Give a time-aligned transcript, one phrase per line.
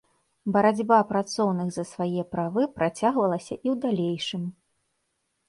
[0.53, 4.43] Барацьба працоўных за свае правы працягвалася і ў далейшым.